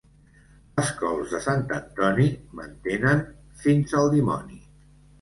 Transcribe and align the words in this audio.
Les 0.79 0.89
cols 1.01 1.35
de 1.35 1.41
Sant 1.49 1.61
Antoni 1.77 2.27
mantenen 2.63 3.25
fins 3.67 3.99
al 4.03 4.15
dimoni. 4.19 4.65